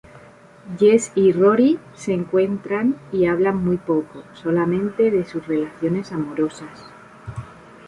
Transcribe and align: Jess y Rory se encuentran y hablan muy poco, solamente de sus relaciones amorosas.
Jess 0.79 1.11
y 1.13 1.31
Rory 1.31 1.77
se 1.93 2.11
encuentran 2.13 2.95
y 3.11 3.27
hablan 3.27 3.63
muy 3.63 3.77
poco, 3.77 4.23
solamente 4.33 5.11
de 5.11 5.25
sus 5.25 5.45
relaciones 5.47 6.11
amorosas. 6.11 6.85